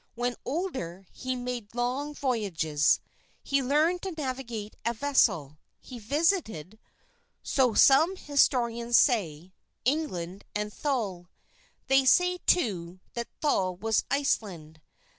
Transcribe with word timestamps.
When 0.15 0.35
older, 0.45 1.05
he 1.11 1.35
made 1.35 1.75
long 1.75 2.15
voyages. 2.15 2.99
He 3.43 3.61
learned 3.61 4.01
to 4.01 4.11
navigate 4.13 4.75
a 4.83 4.95
vessel. 4.95 5.59
He 5.79 5.99
visited, 5.99 6.79
so 7.43 7.75
some 7.75 8.15
historians 8.15 8.97
say, 8.97 9.53
England 9.85 10.43
and 10.55 10.73
Thule. 10.73 11.27
They 11.85 12.05
say, 12.05 12.39
too, 12.47 12.99
that 13.13 13.29
Thule 13.43 13.75
was 13.75 14.03
Iceland. 14.09 14.81